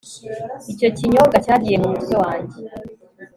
Icyo 0.71 0.87
kinyobwa 0.97 1.35
cyagiye 1.45 1.77
mumutwe 1.81 2.15
wanjye 2.23 2.57